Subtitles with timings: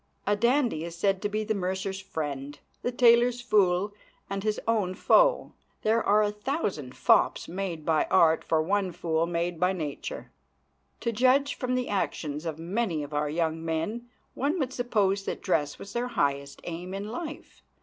[0.25, 3.93] A dandy is said to be the mercer's friend, the tailor's fool,
[4.31, 5.53] and his own foe.
[5.83, 10.31] There are a thousand fops made by art for one fool made by nature.
[11.01, 15.43] To judge from the actions of many of our young men one would suppose that
[15.43, 17.61] dress was their highest aim in life.